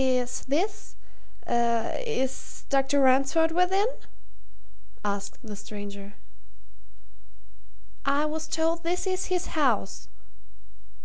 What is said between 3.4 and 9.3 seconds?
within?" asked the stranger. "I was told this is